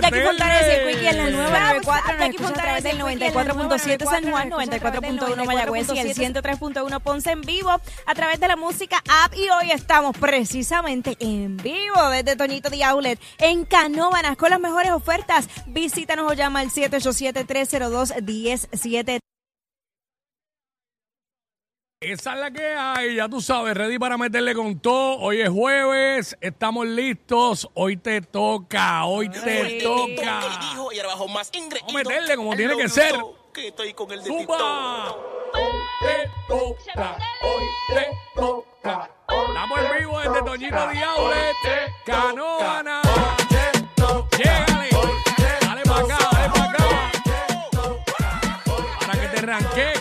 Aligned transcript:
Jackie 0.00 0.20
Fontanes 0.20 0.66
y 0.66 0.70
el 0.70 0.88
Quickie 0.88 1.08
en 1.08 1.18
la 1.18 1.28
nueva 1.30 1.74
94, 1.74 2.18
Jackie 2.18 2.38
través 2.52 2.82
del 2.84 2.98
94.7 2.98 4.04
San 4.04 4.30
Juan, 4.30 4.50
94.1 4.50 5.44
Mayagüez 5.44 5.88
y 5.94 5.98
el 5.98 6.14
103.1 6.14 7.00
Ponce 7.00 7.30
en 7.30 7.42
vivo 7.42 7.70
a 7.70 8.14
través 8.14 8.40
de 8.40 8.48
la 8.48 8.56
música 8.56 9.02
app. 9.24 9.34
Y 9.34 9.48
hoy 9.50 9.72
estamos 9.72 10.16
precisamente 10.16 11.16
en 11.20 11.56
vivo 11.56 12.08
desde 12.10 12.36
Toñito 12.36 12.70
de 12.70 12.84
Outlet 12.84 13.18
en 13.38 13.64
Canóvanas 13.64 14.36
con 14.36 14.50
las 14.50 14.60
mejores 14.60 14.92
ofertas. 14.92 15.48
Visítanos 15.66 16.30
o 16.30 16.34
llama 16.34 16.60
al 16.60 16.70
787-302-1073. 16.70 19.29
Esa 22.02 22.32
es 22.32 22.40
la 22.40 22.50
que 22.50 22.66
hay, 22.66 23.16
ya 23.16 23.28
tú 23.28 23.42
sabes, 23.42 23.76
ready 23.76 23.98
para 23.98 24.16
meterle 24.16 24.54
con 24.54 24.80
todo. 24.80 25.18
Hoy 25.18 25.42
es 25.42 25.50
jueves, 25.50 26.34
estamos 26.40 26.86
listos. 26.86 27.68
Hoy 27.74 27.98
te 27.98 28.22
toca, 28.22 29.04
hoy 29.04 29.28
te 29.28 29.82
toca. 29.82 30.40
Vamos 31.18 31.50
a 31.52 31.92
meterle 31.92 32.36
como 32.36 32.56
tiene 32.56 32.74
que 32.74 32.88
ser. 32.88 33.14
Que 33.52 33.68
estoy 33.68 33.92
con 33.92 34.10
el 34.12 34.22
de 34.22 34.30
¡Zumba! 34.30 35.10
Hoy 35.12 35.72
te 36.00 36.30
toca, 36.48 37.18
hoy 37.42 37.64
te 37.94 38.06
toca. 38.34 39.10
Estamos 39.28 39.78
en 39.78 39.98
vivo 39.98 40.20
desde 40.20 40.42
Toñito 40.42 40.88
Diablet, 40.88 41.56
Canóvana. 42.06 43.02
Llégale, 44.38 44.88
dale 45.60 45.82
para 45.82 46.00
acá, 46.00 46.18
dale 46.32 46.48
para 46.48 46.64
acá. 46.64 47.10
Para 49.06 49.20
que 49.20 49.28
te 49.28 49.42
ranquees 49.42 49.99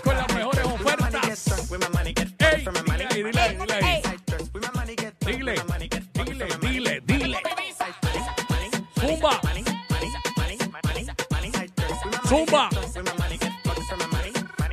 Zumba. 12.27 12.70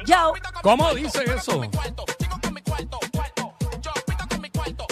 Yo, 0.06 0.32
¿Cómo 0.62 0.94
dice 0.94 1.24
eso? 1.24 1.62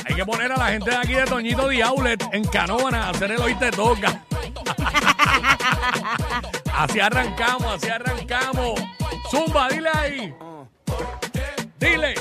Hay 0.07 0.15
que 0.15 0.25
poner 0.25 0.53
a 0.53 0.57
la 0.57 0.67
gente 0.69 0.91
de 0.91 0.97
aquí 0.97 1.15
de 1.15 1.25
Toñito 1.25 1.69
de 1.69 1.83
Outlet 1.83 2.23
en 2.33 2.45
Canóvana 2.45 3.07
a 3.07 3.11
hacer 3.11 3.33
el 3.33 3.41
hoy 3.41 3.55
te 3.55 3.71
toca. 3.71 4.23
así 6.75 7.01
arrancamos, 7.01 7.75
así 7.75 7.89
arrancamos. 7.89 8.81
Zumba, 9.31 9.69
dile 9.69 9.91
ahí. 9.93 10.35
Dile, 11.79 12.15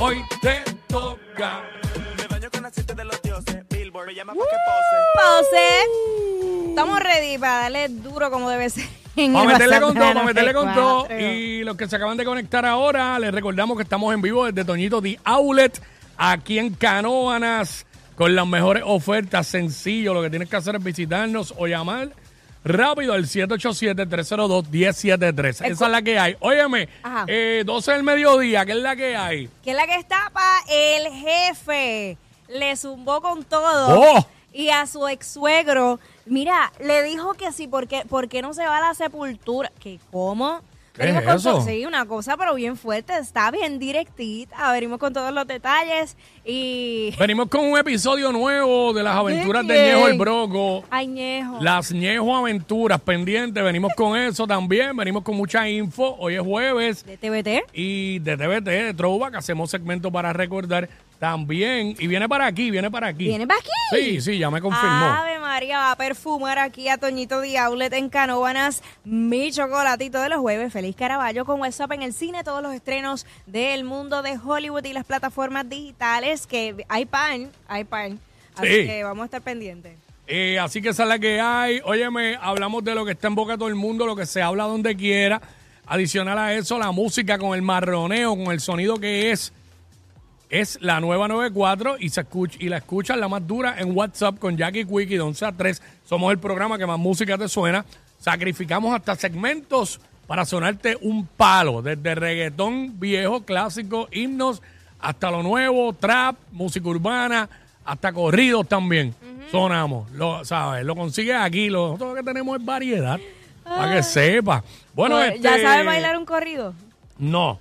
hoy 0.00 0.22
te 0.42 0.62
toca. 0.88 1.62
Me 2.18 2.26
baño 2.26 2.48
con 2.50 2.66
aceite 2.66 2.94
de 2.94 3.04
los 3.04 3.22
dioses. 3.22 3.56
Billboard 3.68 4.06
me 4.08 4.14
llama 4.14 4.32
Uh. 4.34 4.38
para 4.38 4.50
que 4.50 4.56
pose. 4.66 5.46
pause. 5.46 6.68
Estamos 6.70 7.00
ready 7.00 7.38
para 7.38 7.62
darle 7.62 7.88
duro 7.88 8.30
como 8.30 8.48
debe 8.50 8.70
ser. 8.70 8.84
Vamos 9.16 9.44
a 9.44 9.46
meterle 9.52 9.80
con 9.80 9.94
todo, 9.94 10.04
vamos 10.04 10.22
a 10.22 10.26
meterle 10.26 10.54
con 10.54 10.74
todo. 10.74 11.02
94. 11.08 11.20
Y 11.28 11.64
los 11.64 11.76
que 11.76 11.88
se 11.88 11.96
acaban 11.96 12.16
de 12.16 12.24
conectar 12.24 12.64
ahora, 12.64 13.18
les 13.18 13.32
recordamos 13.32 13.76
que 13.76 13.82
estamos 13.82 14.14
en 14.14 14.22
vivo 14.22 14.46
desde 14.46 14.64
Toñito 14.64 15.02
The 15.02 15.18
Outlet, 15.24 15.82
aquí 16.16 16.58
en 16.58 16.72
Canóvanas, 16.74 17.86
con 18.14 18.34
las 18.34 18.46
mejores 18.46 18.82
ofertas. 18.86 19.46
Sencillo, 19.48 20.14
lo 20.14 20.22
que 20.22 20.30
tienes 20.30 20.48
que 20.48 20.56
hacer 20.56 20.76
es 20.76 20.82
visitarnos 20.82 21.52
o 21.58 21.66
llamar 21.66 22.10
rápido 22.64 23.12
al 23.14 23.24
787-302-1073. 23.26 25.48
Esa 25.48 25.66
es 25.66 25.80
la 25.80 26.02
que 26.02 26.18
hay. 26.18 26.36
Óyeme, 26.40 26.88
eh, 27.26 27.62
12 27.64 27.92
del 27.92 28.02
mediodía, 28.02 28.66
¿qué 28.66 28.72
es 28.72 28.78
la 28.78 28.96
que 28.96 29.16
hay? 29.16 29.48
que 29.62 29.70
es 29.70 29.76
la 29.76 29.86
que 29.86 29.94
está 29.96 30.30
para 30.32 30.58
el 30.68 31.12
jefe. 31.12 32.18
Le 32.48 32.76
zumbó 32.76 33.20
con 33.20 33.44
todo. 33.44 34.00
¡Oh! 34.00 34.26
Y 34.52 34.70
a 34.70 34.84
su 34.86 35.06
ex 35.06 35.28
suegro, 35.28 36.00
mira, 36.26 36.72
le 36.80 37.04
dijo 37.04 37.34
que 37.34 37.52
sí, 37.52 37.68
porque 37.68 38.02
¿por 38.08 38.28
qué 38.28 38.42
no 38.42 38.52
se 38.52 38.66
va 38.66 38.78
a 38.78 38.88
la 38.88 38.94
sepultura? 38.94 39.70
¿Que 39.78 40.00
cómo? 40.10 40.60
¿Qué 40.92 41.02
Venimos 41.02 41.22
es 41.22 41.28
con 41.28 41.36
eso? 41.36 41.60
sí, 41.62 41.86
una 41.86 42.04
cosa, 42.04 42.36
pero 42.36 42.54
bien 42.54 42.76
fuerte, 42.76 43.16
está 43.16 43.50
bien 43.50 43.78
directita. 43.78 44.72
Venimos 44.72 44.98
con 44.98 45.12
todos 45.12 45.32
los 45.32 45.46
detalles 45.46 46.16
y. 46.44 47.14
Venimos 47.18 47.48
con 47.48 47.64
un 47.64 47.78
episodio 47.78 48.32
nuevo 48.32 48.92
de 48.92 49.02
las 49.04 49.14
aventuras 49.16 49.66
de? 49.66 49.94
Ñejo 49.94 50.08
el 50.08 50.18
Broco. 50.18 50.84
Añejo. 50.90 51.58
Las 51.60 51.92
Ñejo 51.92 52.36
Aventuras 52.36 53.00
pendientes, 53.00 53.62
venimos 53.62 53.94
con 53.94 54.18
eso 54.18 54.46
también, 54.46 54.96
venimos 54.96 55.22
con 55.22 55.36
mucha 55.36 55.68
info. 55.68 56.16
Hoy 56.18 56.34
es 56.34 56.40
jueves 56.42 57.04
de 57.06 57.16
TBT. 57.16 57.70
y 57.72 58.18
de 58.18 58.36
TVT, 58.36 58.64
de 58.68 58.94
Throwback, 58.94 59.36
hacemos 59.36 59.70
segmento 59.70 60.10
para 60.10 60.32
recordar 60.32 60.88
también. 61.20 61.94
Y 61.98 62.06
viene 62.06 62.28
para 62.28 62.46
aquí, 62.46 62.70
viene 62.70 62.90
para 62.90 63.08
aquí. 63.08 63.26
¿Viene 63.26 63.46
para 63.46 63.60
aquí? 63.60 63.68
Sí, 63.94 64.20
sí, 64.20 64.38
ya 64.38 64.50
me 64.50 64.60
confirmó. 64.60 65.06
Ave 65.06 65.38
María 65.60 65.76
va 65.76 65.90
a 65.92 65.96
perfumar 65.96 66.58
aquí 66.58 66.88
a 66.88 66.96
Toñito 66.96 67.42
de 67.42 67.58
Outlet 67.58 67.92
en 67.92 68.08
Canóvanas 68.08 68.82
mi 69.04 69.52
chocolatito 69.52 70.18
de 70.22 70.30
los 70.30 70.38
jueves. 70.38 70.72
Feliz 70.72 70.96
Caraballo 70.96 71.44
con 71.44 71.60
WhatsApp 71.60 71.92
en 71.92 72.00
el 72.00 72.14
cine, 72.14 72.42
todos 72.42 72.62
los 72.62 72.72
estrenos 72.72 73.26
del 73.44 73.84
mundo 73.84 74.22
de 74.22 74.38
Hollywood 74.42 74.86
y 74.86 74.94
las 74.94 75.04
plataformas 75.04 75.68
digitales 75.68 76.46
que 76.46 76.86
hay 76.88 77.04
pan, 77.04 77.50
hay 77.68 77.84
pan. 77.84 78.18
Así 78.56 78.68
Sí. 78.68 78.86
que 78.86 79.04
vamos 79.04 79.24
a 79.24 79.26
estar 79.26 79.42
pendientes. 79.42 79.98
Eh, 80.26 80.58
así 80.58 80.80
que 80.80 80.88
esa 80.88 81.02
es 81.02 81.08
la 81.10 81.18
que 81.18 81.38
hay. 81.42 81.82
Óyeme, 81.84 82.38
hablamos 82.40 82.82
de 82.82 82.94
lo 82.94 83.04
que 83.04 83.12
está 83.12 83.28
en 83.28 83.34
boca 83.34 83.52
de 83.52 83.58
todo 83.58 83.68
el 83.68 83.74
mundo, 83.74 84.06
lo 84.06 84.16
que 84.16 84.24
se 84.24 84.40
habla 84.40 84.64
donde 84.64 84.96
quiera. 84.96 85.42
Adicional 85.86 86.38
a 86.38 86.54
eso, 86.54 86.78
la 86.78 86.90
música 86.90 87.36
con 87.38 87.54
el 87.54 87.60
marroneo, 87.60 88.34
con 88.34 88.50
el 88.50 88.60
sonido 88.60 88.96
que 88.96 89.30
es. 89.30 89.52
Es 90.50 90.78
la 90.82 90.98
nueva 91.00 91.28
94 91.28 91.96
y, 92.00 92.08
se 92.08 92.22
escucha, 92.22 92.56
y 92.60 92.68
la 92.68 92.78
escuchan 92.78 93.20
la 93.20 93.28
más 93.28 93.46
dura 93.46 93.76
en 93.78 93.96
WhatsApp 93.96 94.38
con 94.38 94.56
Jackie 94.56 94.84
Quickie 94.84 95.14
de 95.14 95.20
11 95.20 95.44
a 95.46 95.52
3. 95.52 95.80
Somos 96.04 96.32
el 96.32 96.38
programa 96.40 96.76
que 96.76 96.86
más 96.86 96.98
música 96.98 97.38
te 97.38 97.48
suena. 97.48 97.84
Sacrificamos 98.18 98.92
hasta 98.92 99.14
segmentos 99.14 100.00
para 100.26 100.44
sonarte 100.44 100.98
un 101.00 101.24
palo, 101.26 101.82
desde 101.82 102.14
reggaetón 102.16 102.98
viejo, 102.98 103.44
clásico, 103.44 104.08
himnos, 104.12 104.60
hasta 104.98 105.30
lo 105.30 105.42
nuevo, 105.44 105.92
trap, 105.92 106.36
música 106.52 106.88
urbana, 106.88 107.48
hasta 107.84 108.12
corridos 108.12 108.68
también. 108.68 109.14
Sonamos, 109.52 110.10
lo, 110.12 110.44
¿sabes? 110.44 110.84
Lo 110.84 110.94
consigues 110.96 111.36
aquí. 111.36 111.68
Lo, 111.70 111.86
nosotros 111.92 112.10
lo 112.10 112.14
que 112.16 112.22
tenemos 112.24 112.58
es 112.58 112.64
variedad, 112.64 113.18
para 113.64 113.94
que 113.94 114.02
sepa. 114.02 114.62
Bueno, 114.94 115.16
Pues, 115.16 115.40
¿Ya 115.40 115.50
este- 115.56 115.62
sabes 115.62 115.86
bailar 115.86 116.16
un 116.16 116.24
corrido? 116.24 116.74
No. 117.18 117.58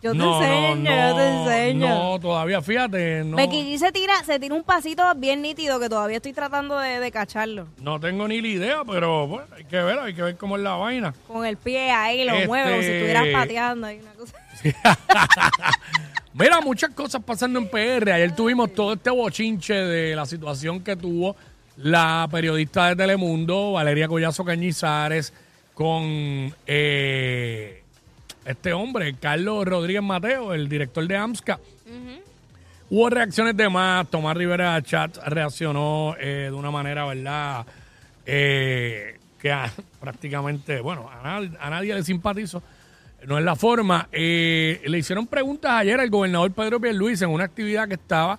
Yo 0.00 0.12
te 0.12 0.18
No, 0.18 0.40
no, 0.40 0.44
enseño, 0.44 0.90
yo 0.90 1.16
te 1.16 1.30
no, 1.30 1.50
enseño. 1.50 1.88
No, 1.88 2.20
todavía, 2.20 2.62
fíjate, 2.62 3.24
no, 3.24 3.36
Becky 3.36 3.74
G 3.74 3.78
se 3.78 3.90
tira, 3.90 4.14
se 4.24 4.38
tira 4.38 4.54
un 4.54 4.62
pasito 4.62 5.02
bien 5.16 5.42
nítido 5.42 5.80
que 5.80 5.88
todavía 5.88 6.18
estoy 6.18 6.32
tratando 6.32 6.78
de, 6.78 7.00
de 7.00 7.10
cacharlo. 7.10 7.66
no 7.80 7.98
tengo 7.98 8.28
ni 8.28 8.40
la 8.40 8.48
idea, 8.48 8.82
pero 8.88 9.26
bueno, 9.26 9.46
hay 9.56 9.64
que 9.64 9.76
ver, 9.82 9.98
hay 9.98 10.14
que 10.14 10.22
ver 10.22 10.36
cómo 10.36 10.56
es 10.56 10.62
la 10.62 10.74
vaina. 10.76 11.12
Con 11.26 11.44
el 11.44 11.56
pie 11.56 11.90
ahí 11.90 12.24
lo 12.24 12.32
Este- 12.32 12.46
mueve 12.46 12.70
como 12.70 12.82
si 12.82 12.88
estuvieras 12.88 13.26
pateando 13.32 13.86
ahí 13.88 13.98
una 14.00 14.12
cosa. 14.12 14.34
Mira, 16.34 16.60
muchas 16.60 16.90
cosas 16.90 17.22
pasando 17.24 17.58
en 17.58 17.68
PR. 17.68 18.12
Ayer 18.12 18.34
tuvimos 18.36 18.72
todo 18.72 18.92
este 18.92 19.10
bochinche 19.10 19.74
de 19.74 20.14
la 20.14 20.26
situación 20.26 20.80
que 20.80 20.94
tuvo 20.94 21.34
la 21.76 22.28
periodista 22.30 22.88
de 22.88 22.96
Telemundo, 22.96 23.72
Valeria 23.72 24.06
Collazo 24.06 24.44
Cañizares, 24.44 25.32
con 25.74 26.52
eh, 26.66 27.82
este 28.48 28.72
hombre, 28.72 29.14
Carlos 29.20 29.64
Rodríguez 29.66 30.02
Mateo, 30.02 30.54
el 30.54 30.68
director 30.68 31.06
de 31.06 31.16
AMSCA. 31.16 31.58
Hubo 32.90 33.10
reacciones 33.10 33.56
de 33.56 33.68
más. 33.68 34.08
Tomás 34.10 34.36
Rivera 34.36 34.80
Chat 34.82 35.18
reaccionó 35.26 36.16
eh, 36.18 36.44
de 36.50 36.52
una 36.52 36.70
manera, 36.70 37.04
¿verdad? 37.04 37.66
Eh, 38.24 39.18
que 39.38 39.52
a- 39.52 39.70
prácticamente, 40.00 40.80
bueno, 40.80 41.08
a 41.10 41.22
nadie, 41.22 41.50
a 41.60 41.70
nadie 41.70 41.94
le 41.94 42.02
simpatizó. 42.02 42.62
No 43.26 43.36
es 43.38 43.44
la 43.44 43.56
forma. 43.56 44.08
Eh, 44.12 44.80
le 44.86 44.98
hicieron 44.98 45.26
preguntas 45.26 45.72
ayer 45.72 45.98
al 46.00 46.08
gobernador 46.08 46.52
Pedro 46.52 46.80
Pierluis 46.80 47.20
en 47.22 47.30
una 47.30 47.44
actividad 47.44 47.88
que 47.88 47.94
estaba 47.94 48.38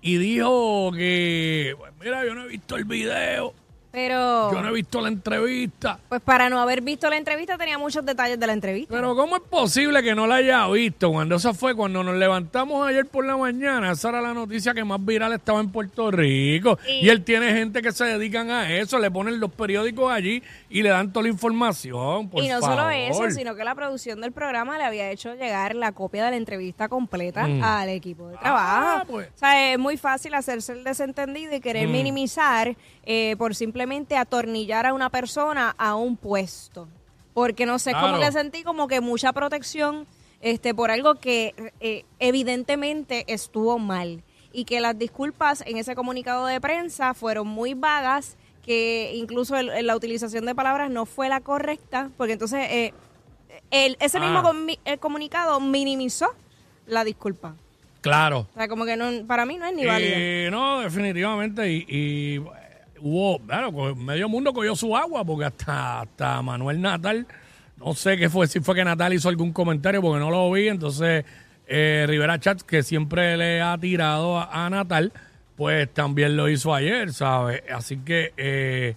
y 0.00 0.16
dijo 0.16 0.90
que, 0.92 1.74
pues 1.76 1.92
mira, 2.00 2.24
yo 2.24 2.34
no 2.34 2.44
he 2.44 2.48
visto 2.48 2.76
el 2.76 2.84
video, 2.84 3.52
Pero, 3.92 4.50
yo 4.52 4.62
no 4.62 4.68
he 4.70 4.72
visto 4.72 5.00
la 5.02 5.08
entrevista. 5.08 5.98
pues 6.08 6.22
para 6.22 6.48
no 6.48 6.58
haber 6.60 6.80
visto 6.80 7.10
la 7.10 7.16
entrevista, 7.18 7.58
tenía 7.58 7.76
muchos 7.76 8.04
detalles 8.06 8.40
de 8.40 8.46
la 8.46 8.54
entrevista. 8.54 8.92
Pero 8.94 9.14
¿cómo 9.14 9.36
es 9.36 9.42
posible 9.42 10.02
que 10.02 10.14
no 10.14 10.26
la 10.26 10.36
haya 10.36 10.66
visto? 10.68 11.10
Cuando 11.12 11.36
esa 11.36 11.52
fue, 11.52 11.74
cuando 11.74 12.02
nos 12.02 12.16
levantamos 12.16 12.86
ayer 12.88 13.04
por 13.06 13.26
la 13.26 13.36
mañana, 13.36 13.92
esa 13.92 14.08
era 14.08 14.22
la 14.22 14.32
noticia 14.32 14.72
que 14.72 14.82
más 14.82 15.04
viral 15.04 15.34
estaba 15.34 15.60
en 15.60 15.68
Puerto 15.70 16.10
Rico. 16.10 16.78
Y- 16.88 17.02
Y, 17.06 17.08
él 17.10 17.22
tiene 17.22 17.52
gente 17.52 17.82
que 17.82 17.92
se 17.92 18.04
dedican 18.06 18.50
a 18.50 18.74
eso, 18.74 18.98
le 18.98 19.10
ponen 19.10 19.38
los 19.40 19.50
periódicos 19.52 20.10
allí 20.10 20.42
y 20.70 20.82
le 20.82 20.88
dan 20.88 21.12
toda 21.12 21.24
la 21.24 21.28
información. 21.28 22.28
por 22.30 22.42
y 22.42 22.48
no 22.48 22.60
solo 22.60 22.88
eso, 22.90 23.30
sino 23.30 23.54
que 23.54 23.64
la 23.64 23.74
producción 23.74 24.20
del 24.20 24.32
programa 24.32 24.78
le 24.78 24.84
había 24.84 25.10
hecho 25.10 25.34
llegar 25.34 25.74
la 25.74 25.92
copia 25.92 26.24
de 26.24 26.30
la 26.30 26.36
entrevista 26.36 26.88
completa 26.88 27.46
Mm. 27.46 27.62
al 27.62 27.88
equipo 27.90 28.28
de 28.28 28.36
trabajo. 28.38 29.00
Ah, 29.00 29.04
pues. 29.06 29.28
O 29.34 29.38
sea, 29.38 29.72
es 29.72 29.78
muy 29.78 29.96
fácil 29.96 30.32
hacerse 30.34 30.72
el 30.72 30.84
desentendido 30.84 31.54
y 31.54 31.60
querer 31.60 31.88
minimizar 31.88 32.74
eh, 33.04 33.34
por 33.36 33.54
simplemente 33.82 34.16
atornillar 34.16 34.86
a 34.86 34.94
una 34.94 35.10
persona 35.10 35.74
a 35.76 35.94
un 35.96 36.16
puesto. 36.16 36.88
porque 37.34 37.64
no 37.64 37.78
sé, 37.78 37.92
Claro. 37.92 38.20
que 38.20 38.30
sentí 38.30 38.62
como 38.62 38.86
que 38.88 39.00
mucha 39.00 39.32
protección 39.32 40.06
este 40.42 40.74
por 40.74 40.90
algo 40.90 41.14
que 41.14 41.72
eh, 41.80 42.04
evidentemente 42.18 43.24
estuvo 43.26 43.78
mal 43.78 44.22
y 44.52 44.66
que 44.66 44.80
las 44.80 44.98
disculpas 44.98 45.62
en 45.66 45.78
ese 45.78 45.94
comunicado 45.94 46.44
de 46.44 46.60
prensa 46.60 47.14
fueron 47.14 47.46
muy 47.48 47.72
vagas, 47.72 48.36
que 48.62 49.12
incluso 49.14 49.56
el- 49.56 49.86
la 49.86 49.96
utilización 49.96 50.44
de 50.44 50.54
palabras 50.54 50.90
no 50.90 51.06
fue 51.06 51.30
la 51.30 51.40
correcta, 51.40 52.10
porque 52.18 52.34
entonces 52.34 52.66
eh, 52.70 52.92
el, 53.70 53.96
ese 53.98 54.20
mismo 54.20 54.40
Ah. 54.40 54.42
comi- 54.52 54.78
el 54.84 54.98
comunicado 54.98 55.58
minimizó 55.58 56.28
la 56.86 57.02
disculpa. 57.02 57.54
Claro. 58.02 58.46
O 58.52 58.54
sea, 58.58 58.68
como 58.68 58.84
que 58.84 58.96
no, 58.96 59.26
para 59.26 59.46
mí 59.46 59.56
no 59.56 59.64
es 59.64 59.74
ni 59.74 59.86
válido. 59.86 60.12
Eh, 60.16 60.48
no, 60.50 60.80
definitivamente. 60.80 61.72
Y, 61.72 61.86
y, 61.88 62.42
hubo, 63.02 63.38
claro, 63.40 63.94
medio 63.94 64.28
mundo 64.28 64.52
cogió 64.52 64.74
su 64.76 64.96
agua 64.96 65.24
porque 65.24 65.46
hasta, 65.46 66.02
hasta 66.02 66.40
Manuel 66.42 66.80
Natal, 66.80 67.26
no 67.76 67.94
sé 67.94 68.16
qué 68.16 68.30
fue, 68.30 68.46
si 68.46 68.60
fue 68.60 68.74
que 68.74 68.84
Natal 68.84 69.12
hizo 69.12 69.28
algún 69.28 69.52
comentario 69.52 70.00
porque 70.00 70.20
no 70.20 70.30
lo 70.30 70.50
vi. 70.50 70.68
Entonces, 70.68 71.24
eh, 71.66 72.04
Rivera 72.08 72.38
Chat, 72.38 72.62
que 72.62 72.82
siempre 72.82 73.36
le 73.36 73.60
ha 73.60 73.76
tirado 73.78 74.38
a, 74.38 74.66
a 74.66 74.70
Natal, 74.70 75.12
pues 75.56 75.92
también 75.92 76.36
lo 76.36 76.48
hizo 76.48 76.74
ayer, 76.74 77.12
¿sabes? 77.12 77.62
Así 77.72 77.98
que, 77.98 78.32
eh, 78.36 78.94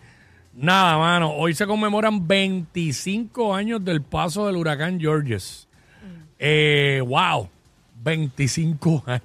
nada, 0.54 0.98
mano. 0.98 1.32
Hoy 1.32 1.54
se 1.54 1.68
conmemoran 1.68 2.28
25 2.28 3.54
años 3.56 3.84
del 3.84 4.02
paso 4.02 4.48
del 4.48 4.56
huracán 4.56 5.00
Georges. 5.00 5.68
Eh, 6.38 7.02
wow, 7.06 7.50
25 8.06 9.04
años. 9.08 9.22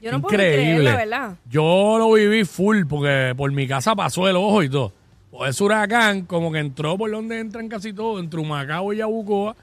Yo 0.00 0.10
no 0.12 0.20
puedo 0.20 0.34
Increíble. 0.34 0.62
creerlo, 0.80 0.96
¿verdad? 0.96 1.36
Yo 1.48 1.96
lo 1.98 2.12
viví 2.12 2.44
full 2.44 2.86
porque 2.88 3.34
por 3.36 3.52
mi 3.52 3.68
casa 3.68 3.94
pasó 3.94 4.26
el 4.28 4.34
ojo 4.36 4.62
y 4.64 4.68
todo. 4.70 4.92
Pues 5.30 5.50
ese 5.50 5.62
huracán 5.62 6.22
como 6.22 6.50
que 6.50 6.58
entró 6.58 6.96
por 6.96 7.10
donde 7.10 7.38
entran 7.38 7.68
casi 7.68 7.92
todos, 7.92 8.18
entre 8.20 8.40
Humacao 8.40 8.92
y 8.92 8.96
Yabucoa, 8.96 9.54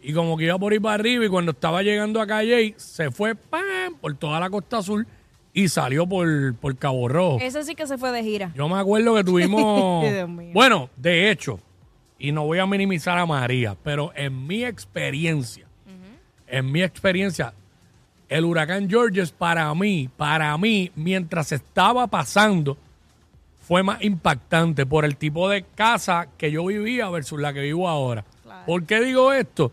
y 0.00 0.12
como 0.12 0.36
que 0.36 0.44
iba 0.44 0.56
por 0.58 0.72
ahí 0.72 0.78
para 0.78 0.94
arriba 0.94 1.24
y 1.26 1.28
cuando 1.28 1.50
estaba 1.50 1.82
llegando 1.82 2.20
a 2.20 2.26
Calle 2.26 2.72
se 2.76 3.10
fue 3.10 3.34
¡pam! 3.34 3.94
por 4.00 4.14
toda 4.14 4.38
la 4.38 4.48
costa 4.48 4.78
azul 4.78 5.06
y 5.52 5.66
salió 5.68 6.06
por, 6.06 6.54
por 6.54 6.76
Cabo 6.76 7.08
Rojo. 7.08 7.38
Ese 7.42 7.64
sí 7.64 7.74
que 7.74 7.86
se 7.88 7.98
fue 7.98 8.12
de 8.12 8.22
gira. 8.22 8.52
Yo 8.54 8.68
me 8.68 8.78
acuerdo 8.78 9.14
que 9.16 9.24
tuvimos... 9.24 10.06
Bueno, 10.54 10.88
de 10.96 11.30
hecho, 11.32 11.58
y 12.16 12.30
no 12.30 12.44
voy 12.46 12.60
a 12.60 12.66
minimizar 12.66 13.18
a 13.18 13.26
María, 13.26 13.76
pero 13.82 14.12
en 14.14 14.46
mi 14.46 14.64
experiencia, 14.64 15.66
en 16.46 16.70
mi 16.70 16.82
experiencia, 16.82 17.52
el 18.28 18.44
huracán 18.44 18.88
Georges 18.88 19.30
para 19.32 19.74
mí, 19.74 20.08
para 20.16 20.56
mí, 20.58 20.90
mientras 20.94 21.52
estaba 21.52 22.06
pasando, 22.06 22.76
fue 23.66 23.82
más 23.82 24.02
impactante 24.02 24.86
por 24.86 25.04
el 25.04 25.16
tipo 25.16 25.48
de 25.48 25.64
casa 25.74 26.28
que 26.36 26.50
yo 26.50 26.66
vivía 26.66 27.08
versus 27.10 27.40
la 27.40 27.52
que 27.52 27.60
vivo 27.60 27.88
ahora. 27.88 28.24
Claro. 28.42 28.66
¿Por 28.66 28.84
qué 28.84 29.00
digo 29.00 29.32
esto? 29.32 29.72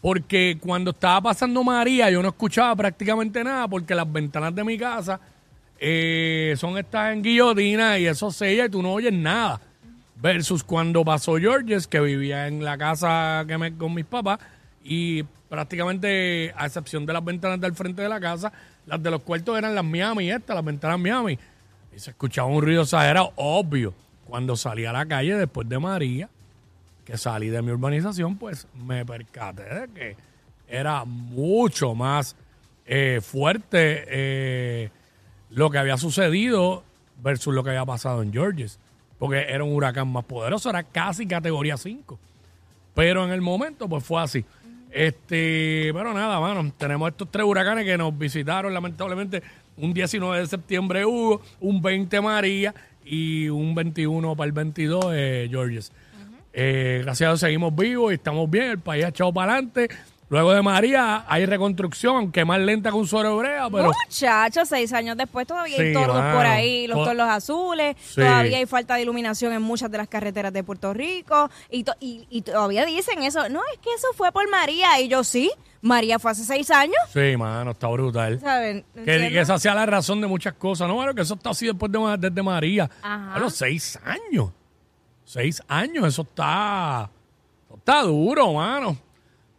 Porque 0.00 0.58
cuando 0.60 0.92
estaba 0.92 1.20
pasando 1.20 1.64
María, 1.64 2.10
yo 2.10 2.22
no 2.22 2.28
escuchaba 2.28 2.74
prácticamente 2.76 3.42
nada 3.42 3.66
porque 3.66 3.94
las 3.94 4.10
ventanas 4.10 4.54
de 4.54 4.64
mi 4.64 4.78
casa 4.78 5.20
eh, 5.78 6.54
son 6.56 6.78
estas 6.78 7.12
en 7.12 7.22
guillotina 7.22 7.98
y 7.98 8.06
eso 8.06 8.30
sella 8.30 8.66
y 8.66 8.68
tú 8.68 8.82
no 8.82 8.92
oyes 8.92 9.12
nada. 9.12 9.60
Versus 10.20 10.64
cuando 10.64 11.04
pasó 11.04 11.36
Georges, 11.36 11.86
que 11.86 12.00
vivía 12.00 12.48
en 12.48 12.64
la 12.64 12.76
casa 12.76 13.44
que 13.46 13.56
me, 13.56 13.76
con 13.76 13.94
mis 13.94 14.04
papás 14.04 14.40
y 14.82 15.24
prácticamente, 15.48 16.52
a 16.56 16.66
excepción 16.66 17.06
de 17.06 17.12
las 17.12 17.24
ventanas 17.24 17.60
del 17.60 17.74
frente 17.74 18.02
de 18.02 18.08
la 18.08 18.20
casa, 18.20 18.52
las 18.86 19.02
de 19.02 19.10
los 19.10 19.22
cuartos 19.22 19.56
eran 19.58 19.74
las 19.74 19.84
Miami, 19.84 20.30
estas, 20.30 20.54
las 20.54 20.64
ventanas 20.64 20.98
Miami. 20.98 21.38
Y 21.94 21.98
se 21.98 22.10
escuchaba 22.10 22.48
un 22.48 22.62
ruido 22.62 22.82
exagerado, 22.82 23.32
obvio. 23.36 23.94
Cuando 24.26 24.56
salí 24.56 24.84
a 24.84 24.92
la 24.92 25.06
calle 25.06 25.36
después 25.36 25.68
de 25.68 25.78
María, 25.78 26.28
que 27.04 27.16
salí 27.16 27.48
de 27.48 27.62
mi 27.62 27.70
urbanización, 27.70 28.36
pues 28.36 28.66
me 28.74 29.06
percaté 29.06 29.62
de 29.62 29.88
que 29.88 30.16
era 30.68 31.06
mucho 31.06 31.94
más 31.94 32.36
eh, 32.84 33.20
fuerte 33.22 34.04
eh, 34.06 34.90
lo 35.48 35.70
que 35.70 35.78
había 35.78 35.96
sucedido 35.96 36.84
versus 37.22 37.54
lo 37.54 37.64
que 37.64 37.70
había 37.70 37.86
pasado 37.86 38.22
en 38.22 38.32
Georges. 38.32 38.78
Porque 39.18 39.46
era 39.48 39.64
un 39.64 39.74
huracán 39.74 40.08
más 40.08 40.24
poderoso, 40.24 40.68
era 40.68 40.82
casi 40.82 41.26
categoría 41.26 41.78
5. 41.78 42.18
Pero 42.94 43.24
en 43.24 43.30
el 43.30 43.40
momento, 43.40 43.88
pues 43.88 44.04
fue 44.04 44.22
así. 44.22 44.44
Este, 44.90 45.90
pero 45.92 46.14
nada, 46.14 46.40
mano, 46.40 46.72
tenemos 46.76 47.10
estos 47.10 47.30
tres 47.30 47.44
huracanes 47.44 47.84
que 47.84 47.98
nos 47.98 48.16
visitaron, 48.16 48.72
lamentablemente, 48.72 49.42
un 49.76 49.92
19 49.92 50.40
de 50.40 50.46
septiembre 50.46 51.04
Hugo, 51.04 51.42
un 51.60 51.82
20 51.82 52.20
María 52.20 52.74
y 53.04 53.48
un 53.48 53.74
21 53.74 54.34
para 54.36 54.46
el 54.46 54.52
22 54.52 55.06
eh, 55.12 55.48
Georges. 55.50 55.92
Eh, 56.52 57.00
gracias 57.04 57.26
a 57.26 57.30
Dios 57.30 57.40
seguimos 57.40 57.76
vivos 57.76 58.10
y 58.10 58.14
estamos 58.14 58.50
bien, 58.50 58.70
el 58.70 58.78
país 58.78 59.04
ha 59.04 59.08
echado 59.08 59.32
para 59.32 59.52
adelante. 59.52 59.88
Luego 60.30 60.52
de 60.52 60.60
María 60.60 61.24
hay 61.26 61.46
reconstrucción, 61.46 62.16
aunque 62.16 62.44
más 62.44 62.58
lenta 62.60 62.90
que 62.90 62.96
un 62.96 63.06
suero 63.06 63.34
hebrea, 63.36 63.70
pero 63.70 63.90
Muchachos, 64.06 64.68
seis 64.68 64.92
años 64.92 65.16
después 65.16 65.46
todavía 65.46 65.76
hay 65.80 65.88
Sí, 65.88 65.94
tordos 65.94 66.16
mano. 66.16 66.36
por 66.36 66.44
ahí, 66.46 66.86
los 66.86 66.98
To- 66.98 67.04
tordos 67.06 67.28
azules, 67.30 67.96
Sí. 67.98 68.20
todavía 68.20 68.58
hay 68.58 68.66
falta 68.66 68.96
de 68.96 69.02
iluminación 69.02 69.54
en 69.54 69.62
muchas 69.62 69.90
de 69.90 69.96
las 69.96 70.06
carreteras 70.08 70.52
de 70.52 70.62
Puerto 70.62 70.92
Rico 70.92 71.50
y, 71.70 71.84
to- 71.84 71.94
y, 71.98 72.26
y 72.28 72.42
todavía 72.42 72.84
dicen 72.84 73.22
eso, 73.22 73.48
no, 73.48 73.60
es 73.72 73.78
que 73.78 73.88
eso 73.94 74.08
fue 74.14 74.30
por 74.30 74.48
María 74.50 75.00
y 75.00 75.08
yo 75.08 75.24
sí, 75.24 75.50
María 75.80 76.18
fue 76.18 76.32
hace 76.32 76.44
seis 76.44 76.70
años, 76.70 76.96
sí, 77.10 77.34
mano, 77.38 77.70
está 77.70 77.86
brutal. 77.88 78.38
¿saben? 78.38 78.84
Que, 78.92 78.98
¿Entiendes? 79.00 79.32
que 79.32 79.40
esa 79.40 79.58
sea 79.58 79.74
la 79.74 79.86
razón 79.86 80.20
de 80.20 80.26
muchas 80.26 80.52
cosas. 80.54 80.88
No, 80.88 80.94
bueno, 80.96 81.14
que 81.14 81.22
eso 81.22 81.34
está 81.34 81.50
así 81.50 81.64
después 81.66 81.90
de, 81.90 81.98
desde 82.18 82.42
María. 82.42 82.90
Ajá. 83.00 83.34
A 83.34 83.38
los 83.38 83.54
seis 83.54 83.98
años. 84.04 84.50
Seis 85.24 85.62
años, 85.68 86.06
eso 86.06 86.22
está. 86.22 87.08
eso 87.66 87.76
está 87.78 88.02
duro, 88.02 88.52
mano. 88.54 88.96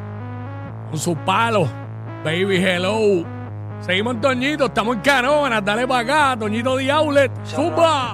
con 0.90 0.98
su 0.98 1.14
palo. 1.14 1.68
Baby 2.24 2.56
hello. 2.56 3.24
Seguimos 3.80 4.14
en 4.14 4.20
Toñito, 4.22 4.66
estamos 4.66 4.96
en 4.96 5.02
Canóvanas, 5.02 5.64
dale 5.64 5.86
para 5.86 6.32
acá, 6.32 6.40
Toñito 6.40 6.76
de 6.76 6.90
Outlet, 6.90 7.30
suba. 7.44 8.12